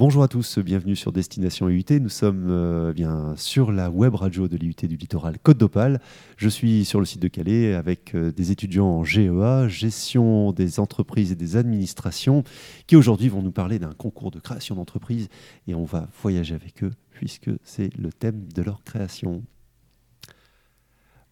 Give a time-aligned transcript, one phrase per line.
[0.00, 1.84] Bonjour à tous, bienvenue sur Destination IUT.
[2.00, 6.00] Nous sommes euh, bien sur la web radio de l'IUT du littoral Côte d'Opale.
[6.38, 10.80] Je suis sur le site de Calais avec euh, des étudiants en GEA, gestion des
[10.80, 12.44] entreprises et des administrations,
[12.86, 15.28] qui aujourd'hui vont nous parler d'un concours de création d'entreprise
[15.68, 19.42] et on va voyager avec eux puisque c'est le thème de leur création.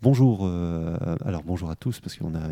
[0.01, 2.49] Bonjour, euh, alors bonjour à tous, parce qu'on a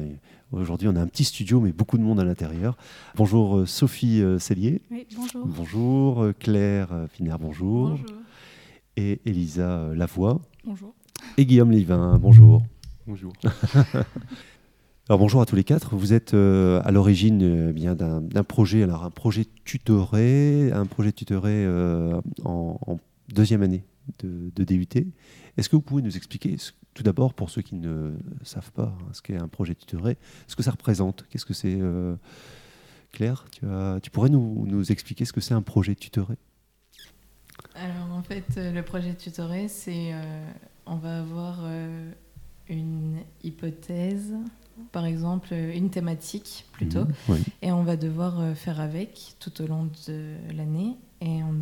[0.51, 2.77] aujourd'hui on a un petit studio, mais beaucoup de monde à l'intérieur.
[3.15, 4.83] Bonjour euh, Sophie euh, Cellier.
[4.91, 5.47] Oui, bonjour.
[5.47, 7.91] Bonjour Claire Finard, bonjour.
[7.91, 8.07] Bonjour.
[8.97, 10.41] Et Elisa Lavoie.
[10.65, 10.93] Bonjour.
[11.37, 12.63] Et Guillaume Livin, bonjour.
[13.07, 13.33] Bonjour.
[15.09, 15.95] Alors bonjour à tous les quatre.
[15.95, 21.65] Vous êtes à l'origine bien d'un projet, alors un projet tutoré, un projet tutoré
[22.45, 23.85] en, en, deuxième année
[24.21, 25.13] de, de DUT.
[25.57, 26.57] Est-ce que vous pouvez nous expliquer
[26.95, 30.57] tout d'abord, pour ceux qui ne savent pas hein, ce qu'est un projet tutoré, ce
[30.57, 32.17] que ça représente, qu'est-ce que c'est euh,
[33.13, 36.37] Claire, tu, as, tu, pourrais nous, nous, expliquer ce que c'est un projet tutoré?
[37.75, 40.51] Alors en fait, euh, le projet tutoré, c'est euh,
[40.87, 42.11] on va avoir euh,
[42.69, 44.35] une hypothèse,
[44.93, 47.39] par exemple une thématique plutôt, mmh, oui.
[47.63, 50.97] et on va devoir faire avec tout au long de l'année.
[51.23, 51.56] Et on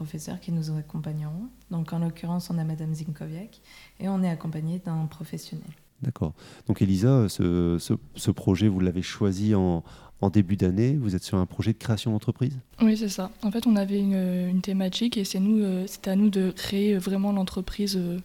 [0.00, 1.46] professeurs qui nous accompagneront.
[1.70, 3.60] Donc en l'occurrence, on a Madame Zinkoviak
[4.00, 5.72] et on est accompagné d'un professionnel.
[6.00, 6.32] D'accord.
[6.66, 9.84] Donc Elisa, ce, ce, ce projet, vous l'avez choisi en,
[10.22, 10.96] en début d'année.
[10.96, 12.56] Vous êtes sur un projet de création d'entreprise?
[12.80, 13.30] Oui, c'est ça.
[13.42, 16.50] En fait, on avait une, une thématique et c'est nous, euh, c'était à nous de
[16.50, 17.96] créer vraiment l'entreprise.
[17.98, 18.18] Euh,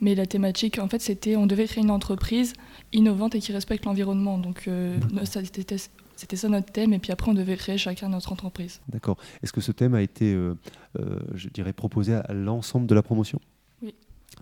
[0.00, 2.54] mais la thématique, en fait, c'était on devait créer une entreprise
[2.92, 4.38] innovante et qui respecte l'environnement.
[4.38, 5.76] Donc euh, c'était
[6.16, 8.80] c'était ça notre thème, et puis après on devait créer chacun notre entreprise.
[8.88, 9.16] D'accord.
[9.42, 10.54] Est-ce que ce thème a été, euh,
[10.98, 13.40] euh, je dirais, proposé à l'ensemble de la promotion?
[13.82, 13.94] Oui.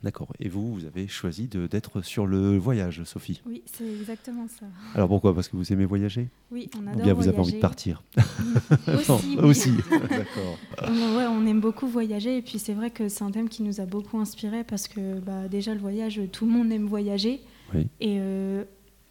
[0.03, 0.29] D'accord.
[0.39, 3.43] Et vous, vous avez choisi d'être sur le voyage, Sophie?
[3.47, 4.67] Oui, c'est exactement ça.
[4.95, 5.35] Alors pourquoi?
[5.35, 6.29] Parce que vous aimez voyager?
[6.51, 7.29] Oui, on Ou adore bien vous voyager.
[7.31, 8.03] avez envie de partir?
[8.87, 9.71] Aussi, aussi.
[9.91, 10.59] D'accord.
[10.83, 13.63] On, ouais, on aime beaucoup voyager et puis c'est vrai que c'est un thème qui
[13.63, 17.41] nous a beaucoup inspiré parce que bah, déjà le voyage, tout le monde aime voyager.
[17.75, 17.87] Oui.
[18.01, 18.65] Et euh,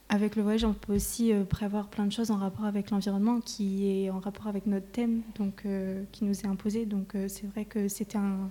[0.09, 3.40] avec le voyage, on peut aussi euh, prévoir plein de choses en rapport avec l'environnement
[3.40, 6.86] qui est en rapport avec notre thème, donc euh, qui nous est imposé.
[6.86, 8.50] Donc euh, c'est vrai que c'était un,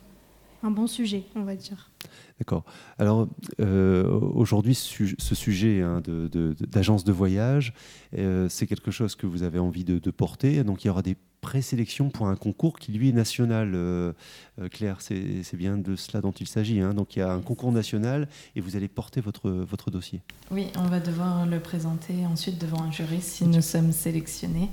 [0.63, 1.91] bon sujet, on va dire.
[2.39, 2.65] D'accord.
[2.99, 7.73] Alors aujourd'hui, ce sujet hein, d'agence de, voyage,
[8.13, 10.63] c'est quelque chose que vous avez envie de, de porter.
[10.65, 13.73] Donc il y aura des présélections pour un concours qui lui est national.
[13.75, 14.13] Euh,
[14.61, 16.81] euh, Claire, c'est bien de cela dont il s'agit.
[16.81, 16.95] hein.
[16.95, 20.21] Donc il y a un concours national et vous allez porter votre, votre dossier.
[20.51, 24.69] Oui, on va devoir le présenter ensuite devant un jury si nous sommes sélectionnés.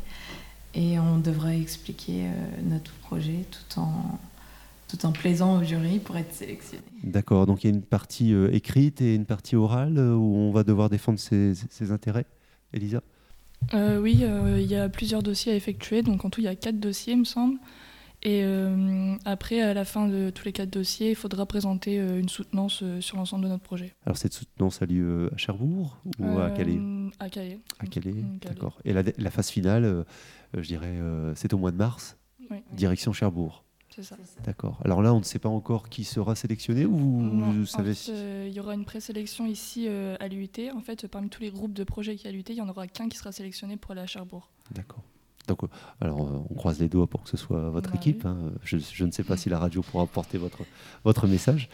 [0.74, 2.32] Et on devra expliquer euh,
[2.64, 4.20] notre projet tout en,
[4.90, 6.84] tout en plaisant au jury pour être sélectionné.
[7.04, 7.46] D'accord.
[7.46, 10.90] Donc il y a une partie écrite et une partie orale où on va devoir
[10.90, 12.26] défendre ses, ses intérêts.
[12.74, 13.02] Elisa?
[13.74, 16.48] Euh, oui, euh, il y a plusieurs dossiers à effectuer, donc en tout il y
[16.48, 17.58] a quatre dossiers, il me semble.
[18.24, 22.30] Et euh, après, à la fin de tous les quatre dossiers, il faudra présenter une
[22.30, 23.94] soutenance sur l'ensemble de notre projet.
[24.06, 26.80] Alors cette soutenance a lieu à Cherbourg ou à Calais?
[27.20, 27.60] À Calais.
[27.80, 28.56] À Calais, Mm, Calais.
[28.56, 28.80] d'accord.
[28.86, 30.06] Et la, la phase finale,
[30.56, 30.98] je dirais,
[31.36, 32.18] c'est au mois de mars,
[32.50, 33.64] Oui, direction Cherbourg.
[33.96, 34.18] C'est ça.
[34.44, 34.80] D'accord.
[34.84, 37.66] Alors là, on ne sait pas encore qui sera sélectionné ou vous, Non, vous en
[37.66, 40.72] savez fait, euh, il y aura une présélection ici euh, à l'UIT.
[40.76, 42.62] En fait, parmi tous les groupes de projets qui y a à l'UIT, il n'y
[42.62, 44.50] en aura qu'un qui sera sélectionné pour aller à Cherbourg.
[44.72, 45.04] D'accord.
[45.48, 45.68] Donc, euh,
[46.02, 48.24] alors, euh, on croise les doigts pour que ce soit votre Bah équipe.
[48.26, 48.30] oui.
[48.32, 48.52] hein.
[48.64, 50.64] Je, je ne sais pas si la radio pourra porter votre,
[51.04, 51.70] votre message.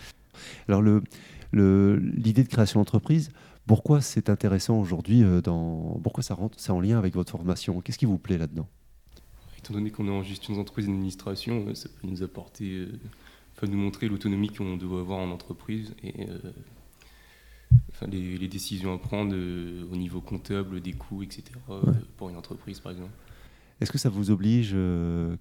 [0.68, 1.03] Alors, le-
[1.52, 3.32] le- l'idée de création d'entreprise,
[3.68, 7.80] pourquoi c'est intéressant aujourd'hui euh, dans, Pourquoi ça rentre, c'est en lien avec votre formation?
[7.82, 8.68] Qu'est-ce qui vous plaît là-dedans?
[9.64, 13.00] Étant donné qu'on est en gestion d'entreprise et d'administration, euh, ça peut nous apporter, euh,
[13.56, 16.40] enfin nous montrer l'autonomie qu'on doit avoir en entreprise et euh,
[17.92, 21.44] enfin, les, les décisions à prendre au niveau comptable, des coûts, etc.
[21.70, 21.94] Ouais.
[22.18, 23.12] pour une entreprise par exemple.
[23.80, 24.76] Est-ce que ça vous oblige,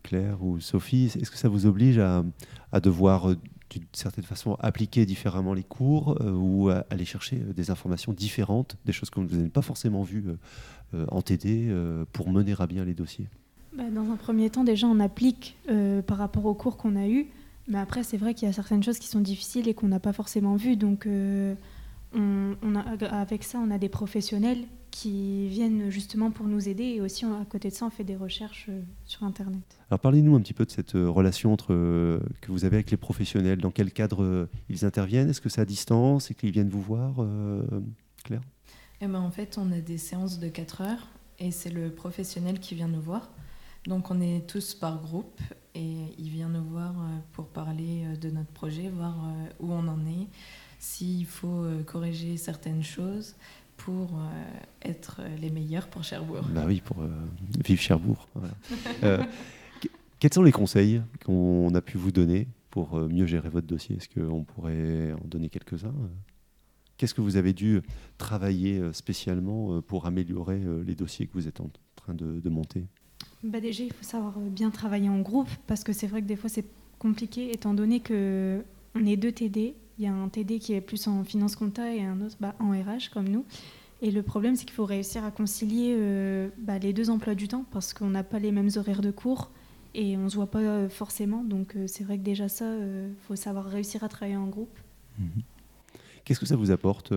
[0.03, 2.25] Claire ou Sophie, est-ce que ça vous oblige à,
[2.72, 3.34] à devoir,
[3.70, 8.76] d'une certaine façon, appliquer différemment les cours euh, ou à aller chercher des informations différentes,
[8.84, 10.25] des choses que vous n'avez pas forcément vues
[10.94, 13.28] euh, en TD euh, pour mener à bien les dossiers?
[13.76, 17.06] Bah, dans un premier temps, déjà, on applique euh, par rapport aux cours qu'on a
[17.06, 17.27] eus.
[17.68, 20.00] Mais après, c'est vrai qu'il y a certaines choses qui sont difficiles et qu'on n'a
[20.00, 20.77] pas forcément vues.
[20.77, 21.54] Donc, euh,
[22.15, 22.80] on, on a,
[23.15, 24.59] avec ça, on a des professionnels
[24.91, 26.83] qui viennent justement pour nous aider.
[26.83, 29.60] Et aussi, on- à côté de ça, on fait des recherches euh, sur Internet.
[29.89, 32.97] Alors parlez-nous un petit peu de cette relation entre, euh, que vous avez avec les
[32.97, 33.60] professionnels.
[33.60, 35.30] Dans quel cadre euh, ils interviennent?
[35.30, 36.33] Est-ce que c'est à distance?
[36.33, 37.62] Et qu'ils viennent vous voir euh,
[38.24, 38.41] Claire?
[39.00, 41.06] Eh ben, en fait, on a des séances de 4 heures
[41.39, 43.30] et c'est le professionnel qui vient nous voir.
[43.86, 45.41] Donc on est tous par groupe
[45.74, 49.72] et il vient nous voir euh, pour parler euh, de notre projet, voir euh, où
[49.72, 50.27] on en est,
[50.78, 53.36] s'il faut corriger certaines choses
[53.77, 54.10] pour
[54.82, 56.42] être les meilleurs pour Cherbourg.
[56.54, 56.98] Bah oui, pour
[57.65, 58.28] vivre Cherbourg.
[60.18, 63.97] Quels sont les conseils qu'on a pu vous donner pour mieux gérer votre dossier?
[63.97, 65.94] Est-ce qu'on pourrait en donner quelques-uns?
[66.97, 67.82] Qu'est-ce que vous avez dû
[68.16, 72.86] travailler spécialement pour améliorer les dossiers que vous êtes en train de, monter?
[73.42, 76.37] Bah Déjà, il faut savoir bien travailler en groupe parce que c'est vrai que des
[76.37, 76.66] fois c'est
[76.98, 78.63] compliqué étant donné que
[78.95, 79.75] on est deux TD.
[79.98, 82.54] Il y a un TD qui est plus en finance compta et un autre bah,
[82.59, 83.45] en RH comme nous.
[84.03, 87.48] Et le problème, c'est qu'il faut réussir à concilier euh, bah, les deux emplois du
[87.48, 89.51] temps parce qu'on n'a pas les mêmes horaires de cours
[89.95, 91.45] et on ne se voit pas euh, forcément.
[91.45, 94.78] Donc euh, c'est vrai que déjà ça, il faut savoir réussir à travailler en groupe.
[95.19, 95.42] Mhm.
[96.25, 97.13] Qu'est-ce que ça vous apporte,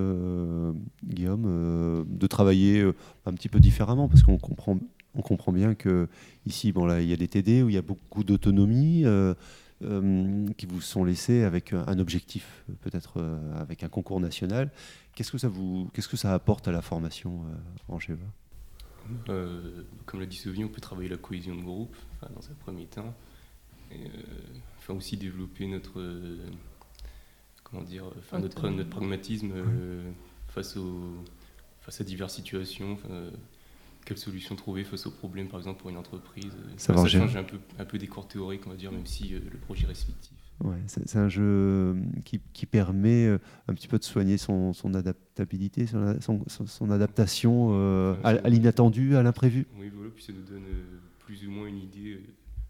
[1.03, 2.81] Guillaume, de travailler
[3.25, 4.07] un petit peu différemment?
[4.07, 4.79] Parce qu'on comprend,
[5.15, 6.07] on comprend bien que
[6.45, 9.05] ici, bon, là, il y a des TD où il y a beaucoup d'autonomie.
[9.83, 14.71] Euh, qui vous sont laissés avec un objectif, peut-être euh, avec un concours national.
[15.13, 18.25] Qu'est-ce que ça vous, qu'est-ce que ça apporte à la formation euh, en GEVA
[20.05, 23.13] Comme l'a dit Sophie, on peut travailler la cohésion de groupe dans un premier temps,
[23.91, 24.09] et
[24.77, 26.01] enfin aussi développer notre
[27.63, 29.53] comment dire, enfin, notre, notre, pragmatisme
[30.47, 31.15] face, aux,
[31.81, 32.97] face à diverses situations
[34.03, 36.51] quelle solution trouver face aux problèmes, par exemple, pour une entreprise.
[36.77, 39.33] Ça, ça change un peu, un peu des cours théoriques, on va dire, même si
[39.33, 40.33] euh, le projet reste fictif.
[40.63, 44.71] Ouais, c'est un jeu euh, qui, qui, permet euh, un petit peu de soigner son,
[44.73, 47.71] son adaptabilité, son, son, adaptation
[48.23, 49.67] à, l'inattendu, à l'imprévu.
[49.77, 50.67] Oui, voilà, puis ça nous donne
[51.19, 52.21] plus ou moins une idée de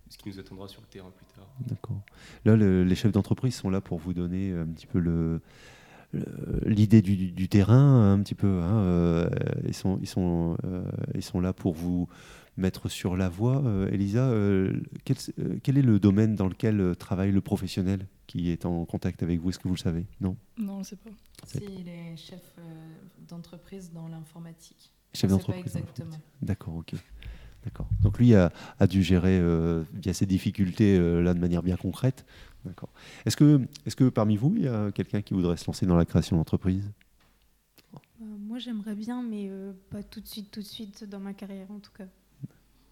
[0.09, 1.47] ce qui nous attendra sur le terrain plus tard.
[1.67, 2.01] D'accord.
[2.45, 5.41] Là, les chefs d'entreprise sont là pour vous donner un petit peu le,
[6.65, 8.61] l'idée du, terrain un petit peu.
[8.61, 9.29] Hein, euh,
[9.65, 10.83] ils, sont, ils, sont, euh,
[11.15, 12.07] ils sont là pour vous
[12.57, 13.63] mettre sur la voie.
[13.65, 14.31] Euh, Elisa,
[15.05, 15.17] quel,
[15.61, 19.49] quel, est le domaine dans lequel travaille le professionnel qui est en contact avec vous?
[19.49, 20.05] Est-ce que vous le savez?
[20.21, 20.37] Non?
[20.57, 21.09] Non, on ne sait pas.
[21.45, 22.55] Si, il est chef
[23.27, 24.91] d'entreprise dans l'informatique.
[25.13, 26.17] Chef d'entreprise Exactement.
[26.41, 26.93] D'accord, ok.
[27.63, 27.87] D'accord.
[28.01, 29.41] Donc lui a, a dû gérer
[29.93, 32.25] via ces difficultés là de manière bien concrète.
[32.65, 32.89] D'accord.
[33.25, 35.97] Est-ce que, est que parmi vous, il y a quelqu'un qui voudrait se lancer dans
[35.97, 36.89] la création d'entreprise?
[37.95, 41.33] Euh, Moi, j'aimerais bien, mais euh, pas tout de suite, tout de suite dans ma
[41.33, 42.07] carrière, en tout cas.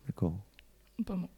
[0.07, 0.35] D'accord.
[1.05, 1.29] Pas moi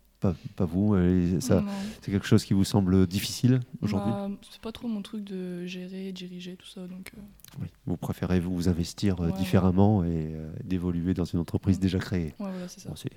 [0.56, 0.96] pas, vous
[1.40, 1.64] ça,
[2.02, 5.66] C'est quelque chose qui vous semble difficile aujourd'hui bah, C'est pas trop mon truc de
[5.66, 6.88] gérer, diriger, tout ça.
[6.88, 7.66] Donc, euh.
[7.86, 12.34] vous préférez vous investir euh, différemment et euh, d'évoluer dans une entreprise déjà créée.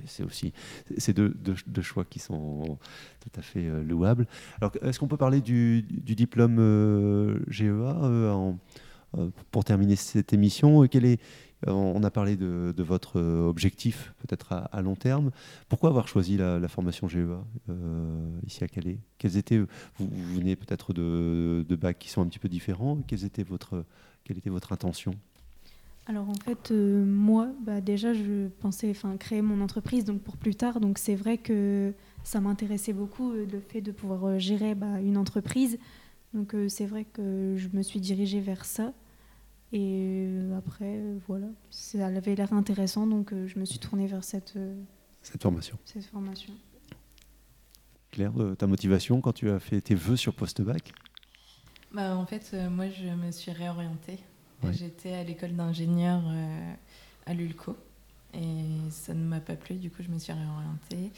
[0.07, 0.53] c'est aussi
[0.99, 1.35] c'est deux,
[1.67, 2.79] deux, choix qui sont
[3.21, 4.27] tout à fait louables.
[4.61, 8.59] Alors, est-ce qu'on peut parler du, du diplôme GEA en,
[9.51, 14.53] pour terminer cette émission Quel est euh, on a parlé de, votre euh, objectif, peut-être
[14.53, 15.31] à, long terme.
[15.69, 18.99] Pourquoi avoir choisi la, formation GEA euh, ici à Calais?
[19.19, 22.99] Quels étaient, vous, venez peut-être de, bacs qui sont un petit peu différents.
[23.49, 23.85] Votre,
[24.25, 25.15] quelle était votre intention?
[26.07, 30.79] Alors en fait, moi, bah, déjà, je pensais créer mon entreprise donc pour plus tard.
[30.79, 31.93] Donc c'est vrai que
[32.23, 35.79] ça m'intéressait beaucoup le fait de pouvoir gérer bah, une entreprise.
[36.35, 38.93] Donc c'est vrai que je me suis dirigée vers ça.
[39.73, 44.07] Et euh, après, euh, voilà, ça avait l'air intéressant, donc euh, je me suis tournée
[44.07, 44.59] vers cette,
[45.23, 45.77] cette formation.
[45.85, 46.53] Cette formation.
[48.13, 50.93] Claire, ta motivation quand tu as fait tes vœux sur post-bac?
[51.93, 54.19] Bah, En fait, moi, je me suis réorientée.
[54.73, 56.23] J'étais à l'école d'ingénieur
[57.27, 57.77] à l'ULCO
[58.33, 61.11] et ça ne m'a pas plu, du coup, je me suis réorientée.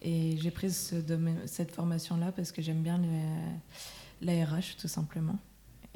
[0.00, 0.96] Et j'ai pris ce
[1.44, 3.00] cette formation-là parce que j'aime bien
[4.22, 5.38] l'ARH, tout simplement.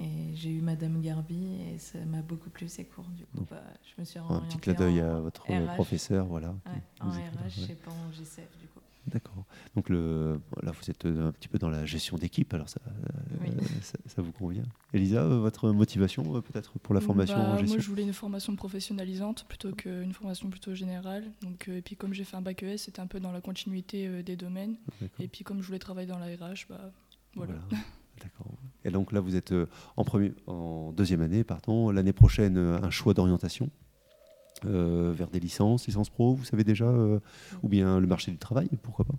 [0.01, 3.05] Et j'ai eu Madame Garbi et ça m'a beaucoup plu ces cours.
[3.11, 6.55] Du coup, bah, je me suis Un petit clin d'œil à votre professeur, voilà.
[7.01, 8.81] en RH, et pas en GCF du coup.
[9.07, 9.45] D'accord.
[9.75, 12.81] Donc le, là, vous êtes euh, un petit peu dans la gestion d'équipe, alors ça,
[12.87, 13.47] euh,
[14.07, 14.65] ça, vous convient.
[14.93, 18.13] Elisa, euh, votre motivation peut-être pour la formation bah, en gestion Moi, je voulais une
[18.13, 21.25] formation professionnalisante plutôt qu'une formation plutôt générale.
[21.43, 24.23] Donc, et puis comme j'ai fait un bac ES, c'était un peu dans la continuité
[24.23, 24.77] des domaines.
[25.19, 26.93] Et puis comme je voulais travailler dans la RH, bah.
[28.85, 31.91] Et donc là, vous êtes euh, en, premier, en deuxième année, pardon.
[31.91, 33.71] L'année prochaine, euh, un choix d'orientation
[34.65, 36.93] euh, vers des licences, licences pro, vous savez déjà,
[37.63, 39.15] ou bien le marché du travail, pourquoi pas?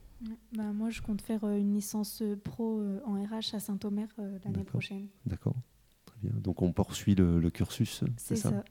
[0.56, 4.08] Bah, Moi, je compte faire une licence pro en RH à Saint-Omer
[4.46, 5.08] l'année prochaine.
[5.26, 5.56] D'accord,
[6.06, 6.32] très bien.
[6.40, 8.64] Donc on poursuit le, cursus, c'est ça, ça.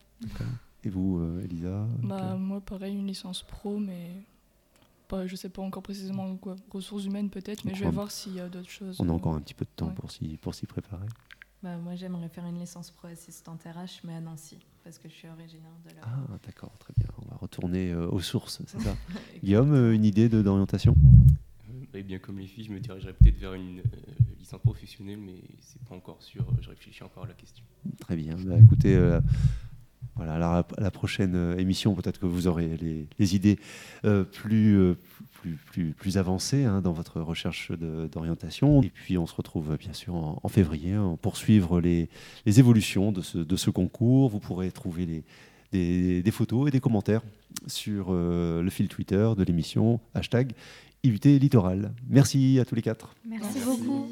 [0.84, 1.88] Et vous, Elisa?
[2.02, 4.24] Bah, Moi, pareil, une licence pro, mais
[5.22, 8.34] je je sais pas encore précisément quoi, ressources humaines peut-être, mais je vais voir s'il
[8.34, 8.96] y a d'autres choses.
[9.00, 11.06] On a encore un petit peu de temps pour s'y pour s'y préparer.
[11.62, 15.14] Bah, moi, j'aimerais faire une licence pro assistante RH, mais à Nancy, parce que je
[15.14, 16.00] suis originaire de là.
[16.04, 17.08] Ah, d'accord, très bien.
[17.18, 18.96] On va retourner euh, aux sources, c'est ça.
[19.44, 20.94] Guillaume, euh, une idée d'orientation?
[21.68, 23.82] Euh, eh bien, comme les filles, je me dirigerais peut-être vers une
[24.38, 26.46] licence professionnelle, mais c'est pas encore sûr.
[26.62, 27.62] Je réfléchis encore à la question.
[27.98, 28.36] Très bien.
[28.38, 28.98] Bah, écoutez,
[30.20, 32.76] voilà, alors la, prochaine euh, émission, peut-être que vous aurez
[33.18, 33.58] les, idées
[34.04, 34.98] euh, plus, euh,
[35.32, 38.82] plus, plus, plus avancé hein, dans votre recherche d'orientation.
[38.82, 42.10] Et puis on se retrouve bien sûr en, février pour suivre les,
[42.44, 44.28] les évolutions de ce, de ce, concours.
[44.28, 45.24] Vous pourrez trouver
[45.72, 47.22] des, des, photos et des commentaires
[47.66, 50.52] sur le fil Twitter de l'émission hashtag
[51.02, 51.94] IUT Littoral.
[52.10, 53.14] Merci à tous les quatre.
[53.24, 53.60] Merci.
[53.64, 54.10] beaucoup.